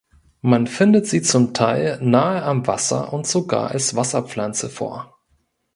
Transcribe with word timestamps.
Man 0.41 0.65
findet 0.65 1.05
sie 1.05 1.21
zum 1.21 1.53
Teil 1.53 1.99
nahe 2.01 2.41
am 2.41 2.65
Wasser 2.65 3.13
und 3.13 3.27
sogar 3.27 3.69
als 3.69 3.95
Wasserpflanze 3.95 4.67
vor. 4.67 5.15